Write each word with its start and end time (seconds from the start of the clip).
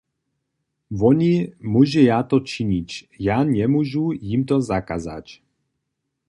Woni 1.01 1.27
móžeja 1.73 2.17
to 2.31 2.37
činić, 2.53 2.97
ja 3.27 3.37
njemóžu 3.53 4.05
jim 4.27 4.45
to 4.49 4.61
zakazać. 4.71 5.37